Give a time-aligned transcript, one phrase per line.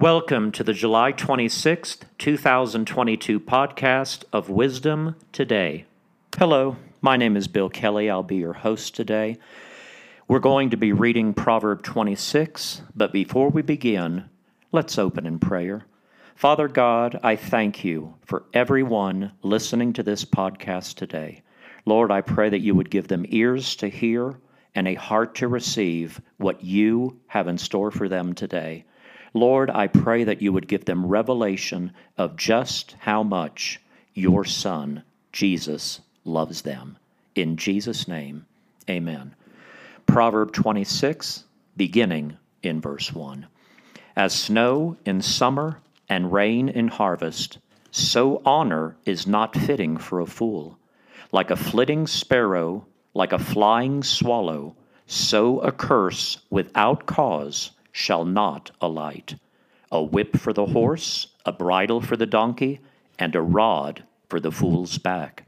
[0.00, 5.84] Welcome to the July 26th, 2022 podcast of Wisdom Today.
[6.38, 8.08] Hello, my name is Bill Kelley.
[8.08, 9.36] I'll be your host today.
[10.26, 14.30] We're going to be reading Proverb 26, but before we begin,
[14.72, 15.84] let's open in prayer.
[16.34, 21.42] Father God, I thank you for everyone listening to this podcast today.
[21.84, 24.38] Lord, I pray that you would give them ears to hear
[24.74, 28.86] and a heart to receive what you have in store for them today.
[29.32, 33.80] Lord, I pray that you would give them revelation of just how much
[34.12, 36.98] your Son, Jesus, loves them.
[37.36, 38.46] In Jesus' name,
[38.88, 39.34] amen.
[40.06, 41.44] Proverb 26,
[41.76, 43.46] beginning in verse 1.
[44.16, 45.78] As snow in summer
[46.08, 47.58] and rain in harvest,
[47.92, 50.76] so honor is not fitting for a fool.
[51.30, 52.84] Like a flitting sparrow,
[53.14, 54.74] like a flying swallow,
[55.06, 59.34] so a curse without cause shall not alight.
[59.92, 62.80] A whip for the horse, a bridle for the donkey,
[63.18, 65.46] and a rod for the fool's back.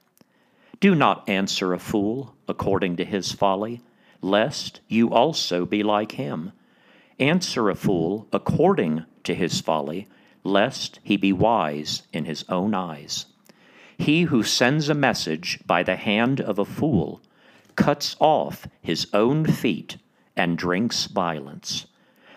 [0.80, 3.82] Do not answer a fool according to his folly,
[4.20, 6.52] lest you also be like him.
[7.20, 10.08] Answer a fool according to his folly,
[10.42, 13.26] lest he be wise in his own eyes.
[13.96, 17.22] He who sends a message by the hand of a fool
[17.76, 19.98] cuts off his own feet
[20.36, 21.86] and drinks violence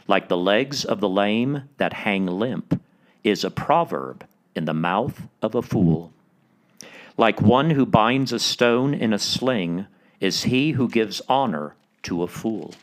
[0.07, 2.81] like the legs of the lame that hang limp,
[3.23, 4.25] is a proverb
[4.55, 6.13] in the mouth of a fool.
[7.17, 9.87] Like one who binds a stone in a sling
[10.19, 12.73] is he who gives honor to a fool.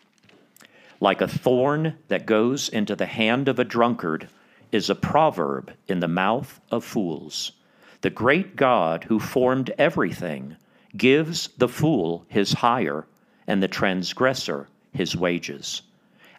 [1.01, 4.29] Like a thorn that goes into the hand of a drunkard
[4.71, 7.53] is a proverb in the mouth of fools.
[8.01, 10.57] The great God who formed everything
[10.97, 13.07] gives the fool his hire
[13.47, 15.83] and the transgressor his wages.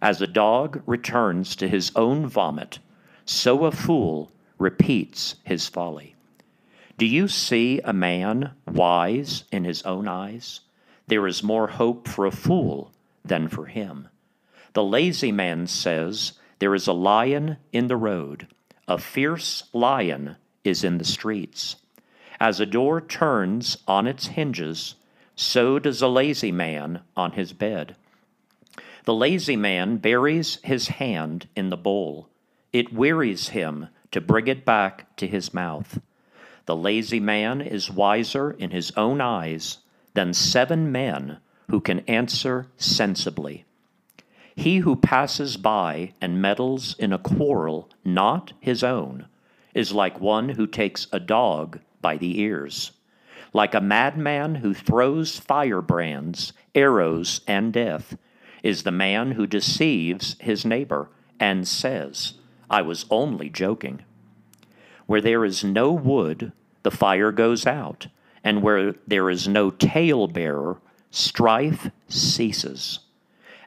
[0.03, 2.79] As a dog returns to his own vomit,
[3.23, 6.13] so a fool repeats his folly.
[6.97, 10.59] Do you see a man wise in his own eyes?
[11.07, 12.91] There is more hope for a fool
[13.23, 14.09] than for him.
[14.73, 18.47] The lazy man says, There is a lion in the road,
[18.89, 21.77] a fierce lion is in the streets.
[22.41, 24.95] As a door turns on its hinges,
[25.37, 27.95] so does a lazy man on his bed.
[29.05, 32.29] The lazy man buries his hand in the bowl.
[32.71, 35.99] It wearies him to bring it back to his mouth.
[36.67, 39.79] The lazy man is wiser in his own eyes
[40.13, 43.65] than seven men who can answer sensibly.
[44.55, 49.25] He who passes by and meddles in a quarrel not his own
[49.73, 52.91] is like one who takes a dog by the ears.
[53.51, 58.15] Like a madman who throws firebrands, arrows, and death,
[58.63, 61.09] is the man who deceives his neighbor
[61.39, 62.33] and says,
[62.69, 64.03] I was only joking.
[65.05, 66.53] Where there is no wood,
[66.83, 68.07] the fire goes out,
[68.43, 70.79] and where there is no talebearer,
[71.11, 72.99] strife ceases.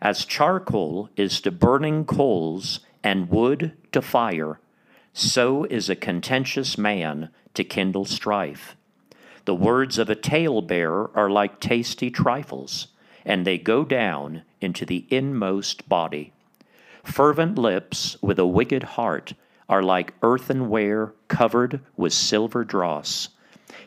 [0.00, 4.58] As charcoal is to burning coals and wood to fire,
[5.12, 8.76] so is a contentious man to kindle strife.
[9.44, 12.88] The words of a talebearer are like tasty trifles
[13.26, 16.32] and they go down into the inmost body.
[17.04, 19.32] Fervent lips with a wicked heart
[19.68, 23.28] are like earthenware covered with silver dross.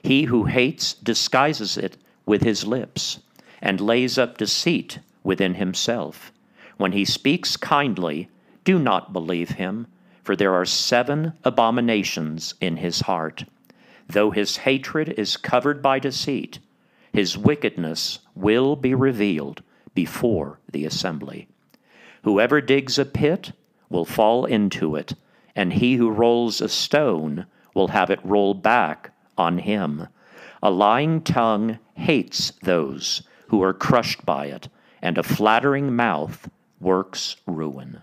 [0.01, 3.19] He who hates disguises it with his lips,
[3.61, 6.31] and lays up deceit within himself.
[6.77, 8.29] When he speaks kindly,
[8.63, 9.87] do not believe him,
[10.23, 13.43] for there are seven abominations in his heart.
[14.07, 16.59] Though his hatred is covered by deceit,
[17.11, 19.61] his wickedness will be revealed
[19.93, 21.47] before the assembly.
[22.23, 23.53] Whoever digs a pit
[23.89, 25.13] will fall into it,
[25.55, 30.07] and he who rolls a stone will have it roll back on him.
[30.61, 34.67] A lying tongue hates those who are crushed by it,
[35.01, 38.01] and a flattering mouth works ruin.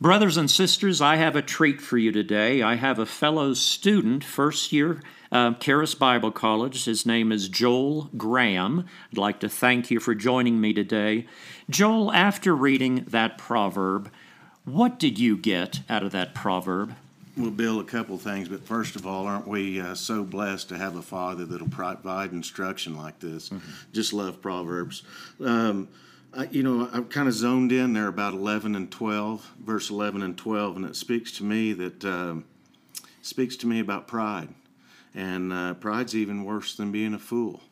[0.00, 2.62] Brothers and sisters, I have a treat for you today.
[2.62, 5.52] I have a fellow student, first year uh,
[5.98, 6.86] Bible College.
[6.86, 8.86] His name is Joel Graham.
[9.12, 11.26] I'd like to thank you for joining me today.
[11.68, 14.10] Joel, after reading that proverb,
[14.64, 16.94] what did you get out of that proverb?
[17.36, 20.78] Well, Bill, a couple things, but first of all, aren't we uh, so blessed to
[20.78, 23.50] have a father that'll provide instruction like this?
[23.50, 23.70] Mm-hmm.
[23.92, 25.02] Just love Proverbs.
[25.44, 25.88] Um,
[26.32, 30.22] I, you know, I've kind of zoned in there about 11 and 12, verse 11
[30.22, 32.44] and 12, and it speaks to me that um,
[33.20, 34.48] speaks to me about pride.
[35.12, 37.62] And uh, pride's even worse than being a fool.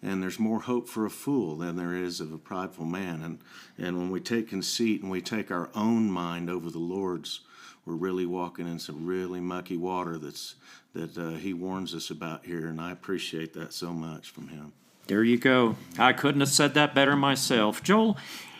[0.00, 3.22] And there's more hope for a fool than there is of a prideful man.
[3.22, 3.38] And,
[3.78, 7.40] and when we take conceit and we take our own mind over the Lord's,
[7.84, 10.54] we're really walking in some really mucky water that's
[10.94, 14.72] that uh, he warns us about here, and I appreciate that so much from him.
[15.06, 15.76] There you go.
[15.98, 17.82] I couldn't have said that better myself.
[17.82, 18.16] Joel,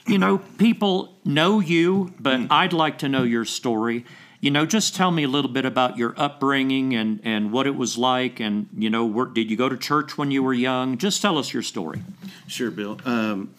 [0.06, 4.04] you know, people know you, but I'd like to know your story.
[4.42, 7.74] You know, just tell me a little bit about your upbringing and, and what it
[7.74, 8.40] was like.
[8.40, 10.98] And, you know, where, did you go to church when you were young?
[10.98, 12.02] Just tell us your story.
[12.46, 13.00] Sure, Bill.
[13.06, 13.54] Um,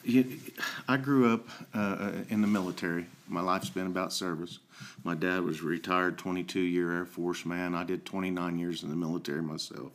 [0.87, 3.07] I grew up uh, in the military.
[3.27, 4.59] My life's been about service.
[5.03, 7.73] My dad was a retired 22 year Air Force man.
[7.73, 9.91] I did 29 years in the military myself.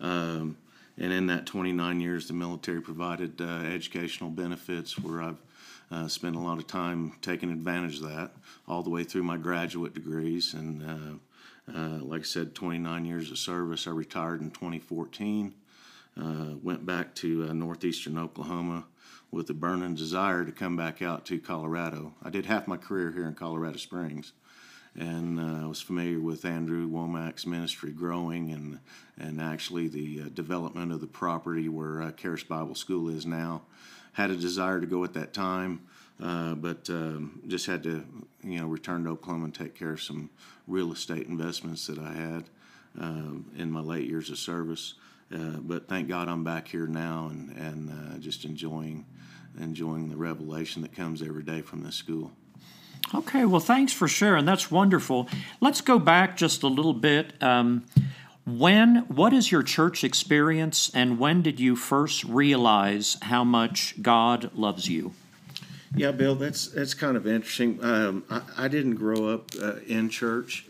[0.00, 0.56] Um,
[0.98, 5.42] and in that 29 years, the military provided uh, educational benefits where I've
[5.90, 8.32] uh, spent a lot of time taking advantage of that
[8.66, 10.54] all the way through my graduate degrees.
[10.54, 13.86] And uh, uh like I said, 29 years of service.
[13.86, 15.54] I retired in 2014.
[16.18, 18.86] Uh, went back to uh, northeastern Oklahoma
[19.30, 22.14] with a burning desire to come back out to Colorado.
[22.22, 24.32] I did half my career here in Colorado Springs
[24.98, 28.80] and uh, I was familiar with Andrew Wommack's ministry growing and
[29.18, 33.62] and actually the uh, development of the property where uh, Charis Bible School is now.
[34.12, 35.82] Had a desire to go at that time,
[36.22, 38.04] uh, but um, just had to
[38.42, 40.30] you know return to Oklahoma and take care of some
[40.66, 42.44] real estate investments that I had
[42.98, 44.94] um, in my late years of service.
[45.34, 49.04] Uh, but thank God I'm back here now and and uh, just enjoying
[49.58, 52.32] enjoying the revelation that comes every day from this school.
[53.14, 54.44] Okay, well, thanks for sharing.
[54.44, 55.28] That's wonderful.
[55.60, 57.40] Let's go back just a little bit.
[57.40, 57.84] Um,
[58.44, 64.50] when, what is your church experience, and when did you first realize how much God
[64.54, 65.12] loves you?
[65.94, 67.82] Yeah, Bill, that's that's kind of interesting.
[67.82, 70.66] Um, I, I, didn't grow up uh, in church.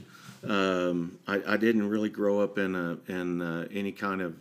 [0.46, 4.36] Um, I, I, didn't really grow up in a, in uh, any kind of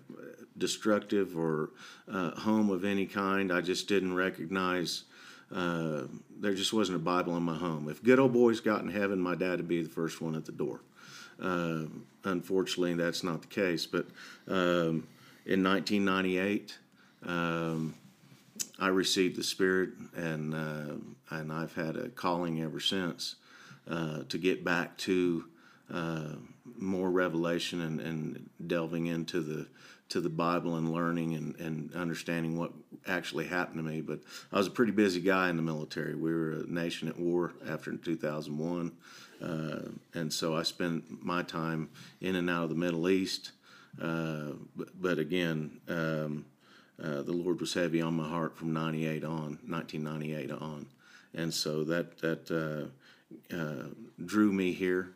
[0.58, 1.72] destructive or
[2.12, 3.52] uh, home of any kind.
[3.52, 5.06] I just didn't recognize
[5.54, 6.04] uh,
[6.40, 7.88] there just wasn't a Bible in my home.
[7.90, 10.46] If good old boys got in heaven, my dad would be the first one at
[10.46, 10.82] the door.
[11.42, 11.84] Uh,
[12.24, 13.86] unfortunately, that's not the case.
[13.86, 14.08] But
[14.48, 15.08] um,
[15.46, 16.78] in 1998,
[17.26, 17.96] um,
[18.80, 23.36] I received the Spirit, and uh, and I've had a calling ever since
[23.90, 25.46] uh, to get back to
[25.94, 26.36] uh,
[26.78, 29.68] more revelation and, and delving into the
[30.10, 32.72] to the Bible and learning and, and understanding what
[33.08, 34.02] actually happened to me.
[34.02, 34.20] But
[34.52, 36.16] I was a pretty busy guy in the military.
[36.16, 38.92] We were a nation at war after 2001.
[39.42, 41.90] Uh, and so I spent my time
[42.22, 43.52] in and out of the Middle East.
[44.02, 46.46] Uh, but, but, again, um,
[47.02, 50.86] uh, the Lord was heavy on my heart from 98 on, 1998 on.
[51.34, 53.88] And so that, that uh, uh,
[54.26, 55.15] drew me here.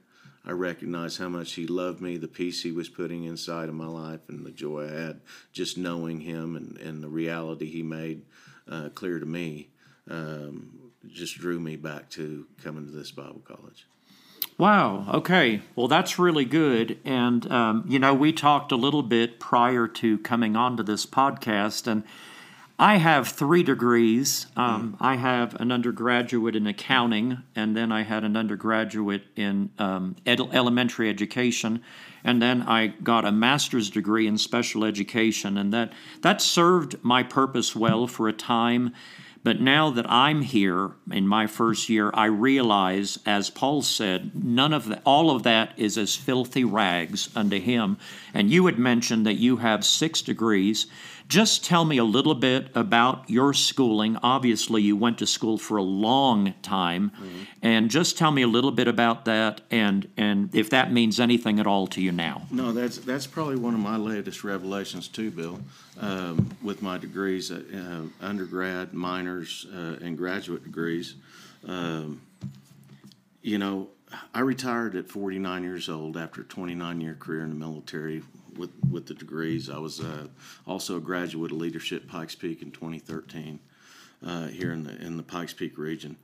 [0.49, 3.85] I recognized how much he loved me, the peace he was putting inside of my
[3.85, 5.21] life, and the joy I had
[5.53, 8.23] just knowing him and, and the reality he made
[8.67, 9.69] uh, clear to me
[10.09, 13.85] um, just drew me back to coming to this Bible college.
[14.57, 15.05] Wow.
[15.13, 15.61] Okay.
[15.75, 16.97] Well, that's really good.
[17.05, 21.85] And, um, you know, we talked a little bit prior to coming onto this podcast,
[21.85, 22.03] and
[22.81, 24.47] I have three degrees.
[24.55, 30.15] Um, I have an undergraduate in accounting, and then I had an undergraduate in um,
[30.25, 31.83] ed- elementary education,
[32.23, 35.91] and then I got a master's degree in special education, and that
[36.21, 38.93] that served my purpose well for a time.
[39.41, 44.73] But now that I'm here in my first year, I realize, as Paul said, none
[44.73, 47.97] of that, all of that is as filthy rags unto him.
[48.33, 50.87] And you had mentioned that you have six degrees.
[51.29, 54.17] Just tell me a little bit about your schooling.
[54.23, 57.43] Obviously, you went to school for a long time, mm-hmm.
[57.61, 61.59] and just tell me a little bit about that, and and if that means anything
[61.59, 62.47] at all to you now.
[62.49, 65.59] No, that's that's probably one of my latest revelations too, Bill.
[65.99, 71.13] Um, with my degrees, uh, uh, undergrad, minors, uh, and graduate degrees,
[71.67, 72.21] um,
[73.43, 73.89] you know,
[74.33, 78.23] I retired at 49 years old after a 29 year career in the military
[78.59, 79.69] with with the degrees.
[79.69, 80.27] I was uh,
[80.67, 83.59] also a graduate of leadership Pikes Peak in 2013
[84.25, 86.17] uh, here in the in the Pikes Peak region.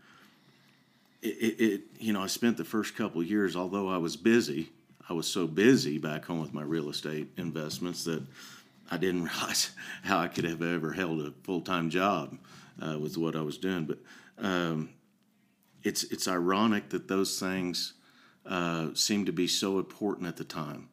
[1.22, 4.70] It, it, it, you know I spent the first couple years, although I was busy,
[5.10, 8.24] I was so busy back home with my real estate investments that
[8.92, 9.72] I didn't realize
[10.04, 12.38] how I could have ever held a full time job
[12.82, 13.86] uh, with what I was doing.
[13.86, 14.00] But
[14.38, 14.90] um,
[15.84, 17.94] it's it's ironic that those things
[18.46, 20.90] uh, seem to be so important at the time.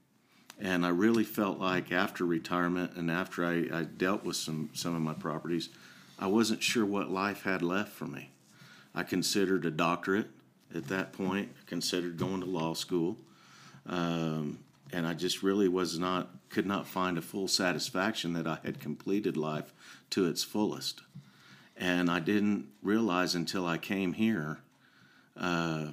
[0.63, 4.95] And I really felt like after retirement and after I, I dealt with some, some
[4.95, 5.71] of my properties,
[6.21, 8.31] I wasn't sure what life had left for me.
[8.95, 10.31] I considered a doctorate
[10.73, 13.17] at that point, considered going to law school.
[13.87, 14.61] Um,
[14.93, 18.79] and I just really was not, could not find a full satisfaction that I had
[18.79, 19.75] completed life
[20.11, 21.03] to its fullest.
[21.77, 24.61] And I didn't realize until I came here
[25.37, 25.87] uh,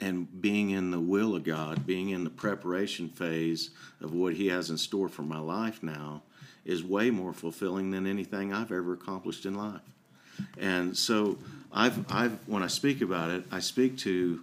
[0.00, 4.48] and being in the will of God, being in the preparation phase of what He
[4.48, 6.22] has in store for my life now,
[6.64, 9.80] is way more fulfilling than anything I've ever accomplished in life.
[10.58, 11.38] And so,
[11.72, 14.42] I've, I've when I speak about it, I speak to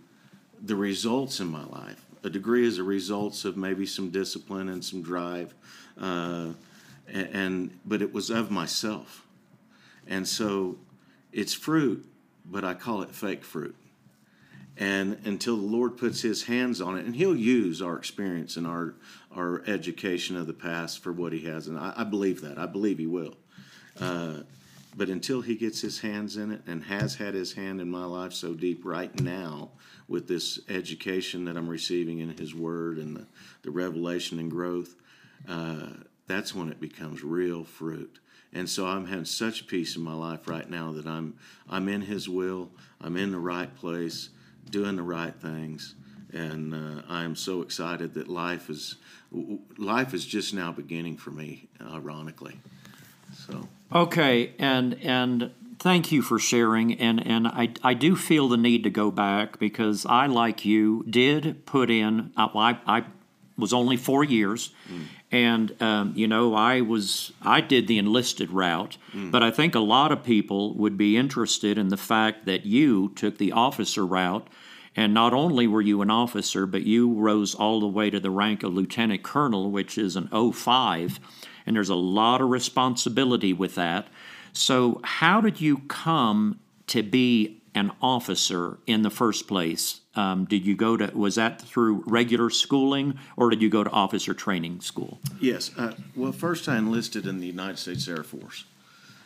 [0.61, 2.03] the results in my life.
[2.23, 5.53] A degree is a results of maybe some discipline and some drive,
[5.99, 6.49] uh,
[7.07, 9.23] and, and but it was of myself,
[10.07, 10.77] and so
[11.31, 12.07] it's fruit,
[12.45, 13.75] but I call it fake fruit
[14.77, 18.65] and until the Lord puts His hands on it, and He'll use our experience and
[18.65, 18.95] our
[19.35, 22.57] our education of the past for what He has, and I, I believe that.
[22.57, 23.35] I believe He will.
[23.99, 24.39] Uh,
[24.95, 28.05] but until He gets His hands in it, and has had His hand in my
[28.05, 29.71] life so deep right now
[30.07, 33.27] with this education that I'm receiving in His Word and the,
[33.61, 34.95] the revelation and growth,
[35.47, 35.87] uh,
[36.27, 38.19] that's when it becomes real fruit.
[38.53, 41.35] And so I'm having such peace in my life right now that I'm
[41.69, 42.69] I'm in His will.
[43.01, 44.29] I'm in the right place
[44.69, 45.95] doing the right things,
[46.31, 48.95] and uh, I am so excited that life is
[49.77, 51.67] life is just now beginning for me.
[51.81, 52.59] Ironically,
[53.47, 58.57] so okay, and and thank you for sharing and and I, I do feel the
[58.57, 63.03] need to go back because I like you did put in I, I
[63.57, 65.03] was only four years mm.
[65.31, 69.31] and um, you know I was I did the enlisted route mm.
[69.31, 73.11] but I think a lot of people would be interested in the fact that you
[73.15, 74.47] took the officer route
[74.95, 78.29] and not only were you an officer, but you rose all the way to the
[78.29, 81.19] rank of lieutenant colonel, which is an 05.
[81.65, 84.07] And there's a lot of responsibility with that.
[84.51, 90.01] So, how did you come to be an officer in the first place?
[90.15, 93.89] Um, did you go to, was that through regular schooling or did you go to
[93.89, 95.19] officer training school?
[95.39, 95.71] Yes.
[95.77, 98.65] Uh, well, first I enlisted in the United States Air Force.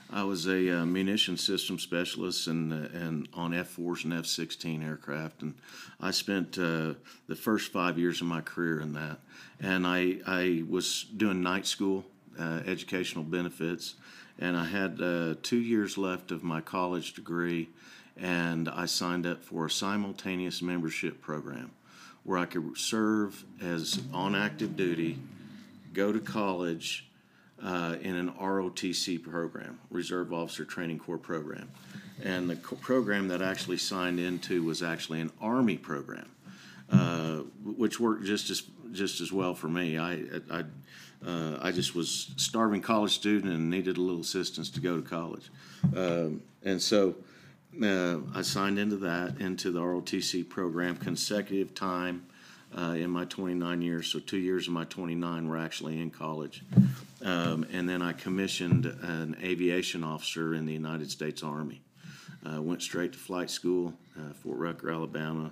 [0.09, 5.41] I was a uh, munition system specialist and uh, and on F-4s and F-16 aircraft,
[5.41, 5.53] and
[5.99, 6.93] I spent uh,
[7.27, 9.19] the first five years of my career in that.
[9.59, 12.05] And I I was doing night school,
[12.39, 13.95] uh, educational benefits,
[14.39, 17.67] and I had uh, two years left of my college degree,
[18.19, 21.71] and I signed up for a simultaneous membership program,
[22.23, 25.17] where I could serve as on active duty,
[25.93, 27.07] go to college
[27.63, 31.69] uh, in an ROTC program, Reserve Officer Training Corps program.
[32.23, 36.29] And the co- program that I actually signed into was actually an Army program,
[36.91, 39.97] uh, which worked just as just as well for me.
[39.99, 40.63] I I,
[41.25, 45.07] uh, I just was starving college student and needed a little assistance to go to
[45.07, 45.49] college,
[45.95, 47.15] um, and so.
[47.81, 52.25] Uh, I signed into that, into the ROTC program, consecutive time
[52.75, 54.07] uh, in my 29 years.
[54.07, 56.63] So two years of my 29 were actually in college.
[57.23, 61.81] Um, and then I commissioned an aviation officer in the United States Army.
[62.45, 65.51] Uh, went straight to flight school, uh, Fort Rucker, Alabama,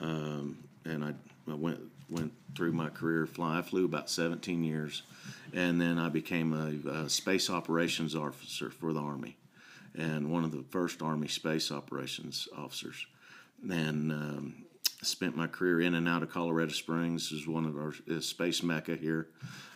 [0.00, 1.12] um, and I,
[1.50, 3.58] I, went went through my career flying.
[3.58, 5.02] I flew about 17 years,
[5.52, 9.36] and then I became a, a space operations officer for the Army,
[9.96, 13.06] and one of the first Army space operations officers.
[13.68, 14.64] And um,
[15.02, 17.32] spent my career in and out of Colorado Springs.
[17.32, 19.28] Is one of our space mecca here,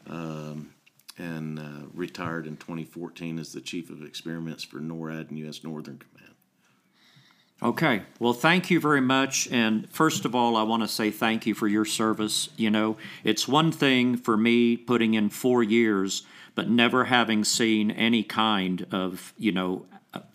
[0.09, 0.75] um,
[1.19, 5.65] and uh, retired in 2014 as the chief of experiments for NORAD and U.S.
[5.65, 6.35] Northern Command.
[7.63, 8.03] Okay.
[8.19, 9.49] Well, thank you very much.
[9.51, 12.49] And first of all, I want to say thank you for your service.
[12.57, 17.91] You know, it's one thing for me putting in four years, but never having seen
[17.91, 19.87] any kind of, you know,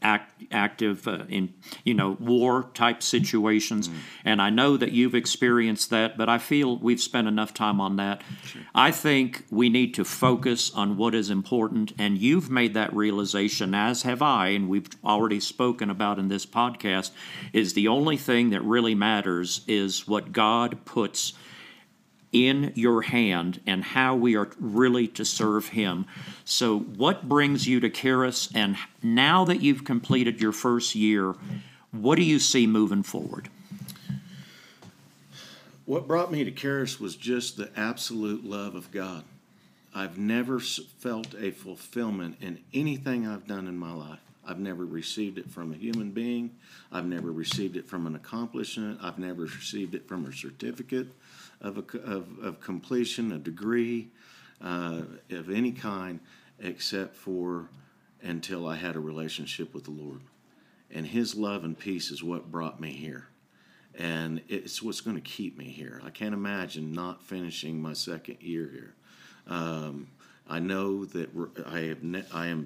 [0.02, 3.96] act, active uh, in you know war type situations mm.
[4.26, 7.96] and i know that you've experienced that but i feel we've spent enough time on
[7.96, 8.62] that sure.
[8.74, 13.74] i think we need to focus on what is important and you've made that realization
[13.76, 17.12] as have i and we've already spoken about in this podcast
[17.54, 21.34] is the only thing that really matters is what god puts
[22.32, 26.06] in your hand and how we are really to serve Him.
[26.46, 28.50] So, what brings you to Charis?
[28.54, 31.36] And now that you've completed your first year,
[31.92, 33.50] what do you see moving forward?
[35.86, 39.24] What brought me to Charis was just the absolute love of God.
[39.96, 44.20] I've never felt a fulfillment in anything I've done in my life.
[44.50, 46.50] I've never received it from a human being.
[46.92, 49.00] I've never received it from an accomplishment.
[49.00, 51.08] I've never received it from a certificate
[51.62, 54.08] of, a, of, of completion, a degree
[54.60, 56.20] uh, of any kind,
[56.60, 57.70] except for
[58.24, 60.22] until I had a relationship with the Lord.
[60.90, 63.28] And His love and peace is what brought me here.
[64.00, 66.02] And it's what's going to keep me here.
[66.04, 68.94] I can't imagine not finishing my second year here.
[69.48, 70.08] Um,
[70.48, 71.30] I know that
[71.68, 72.66] I, have ne- I am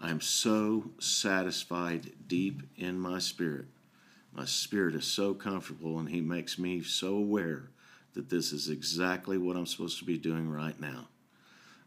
[0.00, 3.66] I am so satisfied deep in my spirit
[4.32, 7.70] my spirit is so comfortable, and He makes me so aware
[8.14, 11.08] that this is exactly what I'm supposed to be doing right now.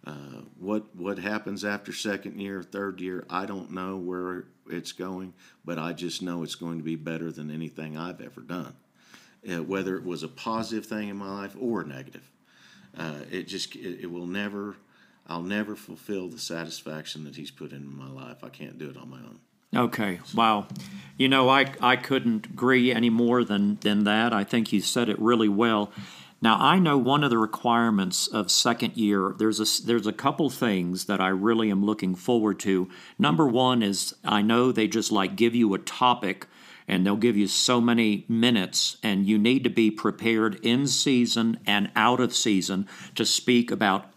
[0.05, 5.33] Uh, what what happens after second year, third year, I don't know where it's going,
[5.63, 8.75] but I just know it's going to be better than anything I've ever done,
[9.49, 12.29] uh, whether it was a positive thing in my life or a negative.
[12.97, 14.75] Uh, it just it, it, will never,
[15.27, 18.43] I'll never fulfill the satisfaction that He's put in my life.
[18.43, 19.39] I can't do it on my own.
[19.75, 20.19] Okay.
[20.35, 20.67] Wow.
[21.17, 24.33] You know, I I couldn't agree any more than than that.
[24.33, 25.91] I think you said it really well.
[26.41, 29.33] Now I know one of the requirements of second year.
[29.37, 32.89] There's a there's a couple things that I really am looking forward to.
[33.17, 36.47] Number one is I know they just like give you a topic
[36.87, 41.59] and they'll give you so many minutes and you need to be prepared in season
[41.65, 44.11] and out of season to speak about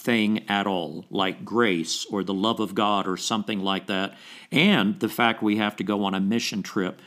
[0.00, 4.16] anything at all like grace or the love of God or something like that
[4.50, 7.00] and the fact we have to go on a mission trip.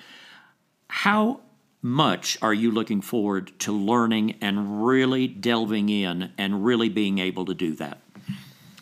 [0.88, 1.42] How
[1.82, 7.46] much are you looking forward to learning and really delving in and really being able
[7.46, 7.98] to do that?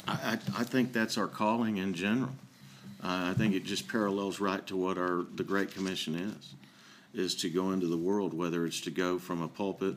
[0.07, 2.35] I, I think that's our calling in general.
[3.03, 6.53] Uh, I think it just parallels right to what our the Great Commission is,
[7.13, 9.95] is to go into the world, whether it's to go from a pulpit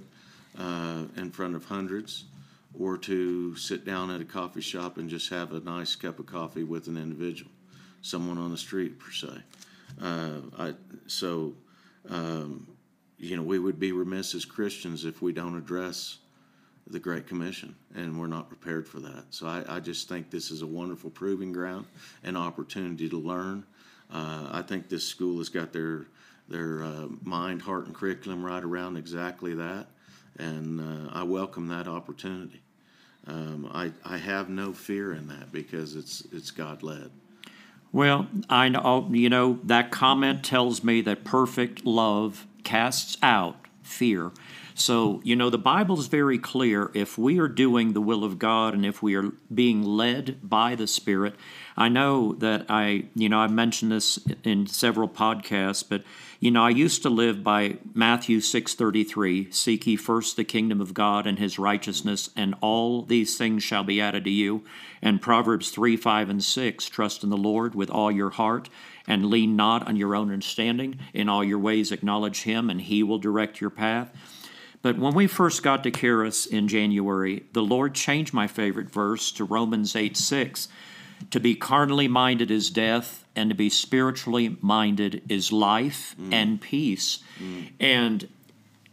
[0.56, 2.24] uh, in front of hundreds,
[2.78, 6.26] or to sit down at a coffee shop and just have a nice cup of
[6.26, 7.50] coffee with an individual,
[8.02, 9.42] someone on the street per se.
[10.00, 10.74] Uh, I,
[11.06, 11.54] so
[12.08, 12.66] um,
[13.18, 16.18] you know, we would be remiss as Christians if we don't address
[16.86, 19.24] the Great Commission, and we're not prepared for that.
[19.30, 21.86] So I, I just think this is a wonderful proving ground,
[22.22, 23.64] an opportunity to learn.
[24.12, 26.06] Uh, I think this school has got their
[26.46, 29.86] their uh, mind, heart, and curriculum right around exactly that,
[30.38, 32.60] and uh, I welcome that opportunity.
[33.26, 37.10] Um, I, I have no fear in that because it's it's God led.
[37.92, 44.32] Well, I know you know that comment tells me that perfect love casts out fear.
[44.76, 46.90] So, you know, the Bible is very clear.
[46.94, 50.74] If we are doing the will of God and if we are being led by
[50.74, 51.36] the Spirit,
[51.76, 56.02] I know that I, you know, I've mentioned this in several podcasts, but
[56.40, 60.92] you know, I used to live by Matthew 6:33, seek ye first the kingdom of
[60.92, 64.64] God and his righteousness, and all these things shall be added to you.
[65.00, 68.68] And Proverbs 3, 5, and 6, trust in the Lord with all your heart
[69.06, 70.98] and lean not on your own understanding.
[71.12, 74.12] In all your ways acknowledge him, and he will direct your path.
[74.84, 79.32] But when we first got to Charis in January, the Lord changed my favorite verse
[79.32, 80.68] to Romans 8 6.
[81.30, 86.30] To be carnally minded is death, and to be spiritually minded is life mm.
[86.34, 87.20] and peace.
[87.42, 87.70] Mm.
[87.80, 88.28] And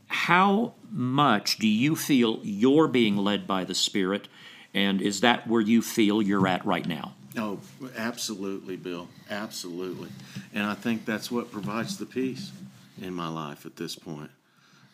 [0.08, 4.30] how much do you feel you're being led by the Spirit?
[4.73, 7.15] And is that where you feel you're at right now?
[7.38, 7.60] Oh,
[7.97, 9.10] absolutely, Bill.
[9.30, 10.08] Absolutely.
[10.54, 12.54] And I think that's what provides the peace
[13.01, 14.32] in my life at this point.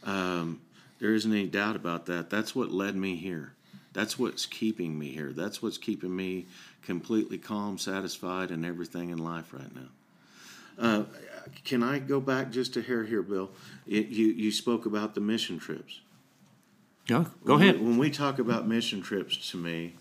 [0.04, 0.60] Um,
[1.00, 2.30] there isn't any doubt about that.
[2.30, 3.54] That's what led me here.
[3.94, 5.32] That's what's keeping me here.
[5.34, 6.46] That's what's keeping me
[6.84, 9.90] completely calm, satisfied, and everything in life right now.
[10.78, 11.04] Uh,
[11.66, 13.50] can I go back just a hair here, Bill?
[13.88, 16.02] It, you, you spoke about the mission trips.
[17.10, 17.80] Yeah, go when ahead.
[17.80, 19.96] We, when we talk about mission trips, to me,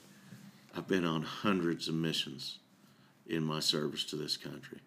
[0.77, 2.59] I've been on hundreds of missions
[3.27, 4.81] in my service to this country.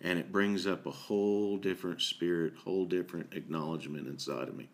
[0.00, 4.68] And it brings up a whole different spirit, whole different acknowledgement inside of me.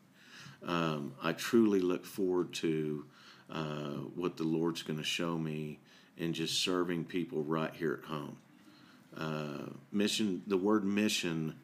[0.67, 3.05] Um, I truly look forward to
[3.51, 5.79] uh, what the Lord's going to show me
[6.17, 8.37] in just serving people right here at home.
[9.17, 11.55] Uh, mission, the word mission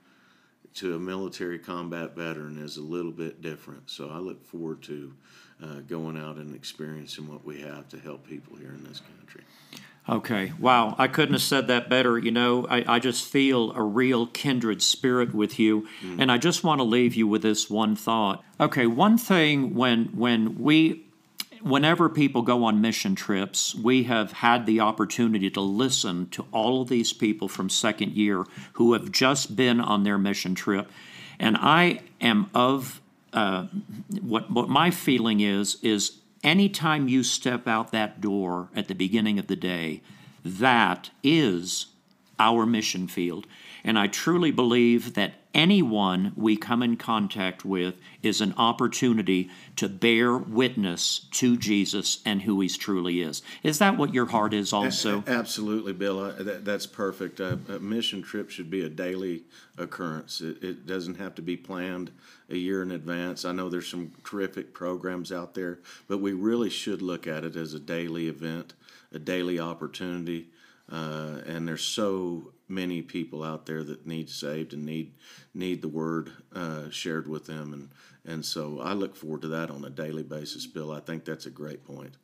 [0.75, 3.89] to a military combat veteran is a little bit different.
[3.89, 5.13] So I look forward to
[5.63, 9.43] uh, going out and experiencing what we have to help people here in this country.
[10.09, 10.53] Okay.
[10.61, 10.95] Wow.
[10.99, 12.17] I couldn't have said that better.
[12.19, 15.89] You know, I, I just feel a real kindred spirit with you.
[16.03, 16.21] Mm.
[16.21, 18.45] And I just want to leave you with this one thought.
[18.61, 18.87] Okay.
[18.87, 21.05] One thing when, when we,
[21.61, 26.83] whenever people go on mission trips, we have had the opportunity to listen to all
[26.83, 30.89] of these people from second year who have just been on their mission trip.
[31.41, 33.01] And I am of
[33.33, 33.67] uh,
[34.23, 39.39] what what my feeling is is anytime you step out that door at the beginning
[39.39, 40.01] of the day,
[40.45, 41.87] that is
[42.39, 43.47] our mission field.
[43.87, 49.89] And I truly believe that anyone we come in contact with is an opportunity to
[49.89, 53.43] bear witness to Jesus and who He truly is.
[53.63, 55.23] Is that what your heart is also?
[55.29, 56.33] Absolutely, Bill.
[56.33, 57.39] That, that's perfect.
[57.39, 59.45] A, mission trip should be a daily
[59.79, 60.41] occurrence.
[60.41, 62.11] It, it doesn't have to be planned
[62.51, 63.45] a year in advance.
[63.45, 67.55] I know there's some terrific programs out there, but we really should look at it
[67.55, 68.75] as a daily event,
[69.13, 70.49] a daily opportunity.
[70.91, 75.13] Uh, and there's so many people out there that need saved and need
[75.55, 77.91] need the word uh, shared with them, and
[78.25, 80.67] and so I look forward to that on a daily basis.
[80.67, 82.17] Bill, I think that's a great point.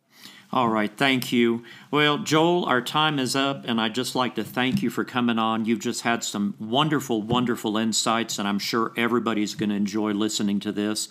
[0.53, 1.65] All right, thank you.
[1.91, 5.39] Well, Joel, our time is up, and I'd just like to thank you for coming
[5.39, 5.65] on.
[5.65, 10.61] You've just had some wonderful, wonderful insights, and I'm sure everybody's going to enjoy listening
[10.61, 11.09] to this.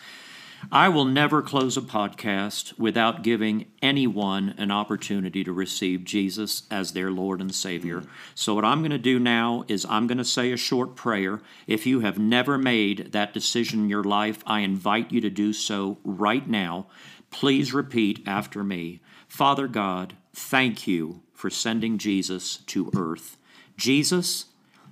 [0.70, 6.92] I will never close a podcast without giving anyone an opportunity to receive Jesus as
[6.92, 8.04] their Lord and Savior.
[8.36, 11.42] So, what I'm going to do now is I'm going to say a short prayer.
[11.66, 15.54] If you have never made that decision in your life, I invite you to do
[15.54, 16.88] so right now.
[17.32, 23.38] Please repeat after me Father God, thank you for sending Jesus to earth.
[23.78, 24.48] Jesus,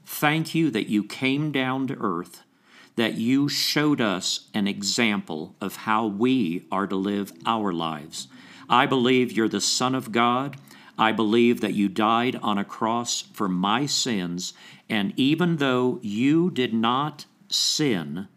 [0.06, 2.44] thank you that you came down to earth
[3.00, 8.28] that you showed us an example of how we are to live our lives.
[8.70, 10.58] I believe you're the Son of God.
[10.98, 14.52] I believe that you died on a cross for my sins,
[14.90, 18.28] and even though you did not sin,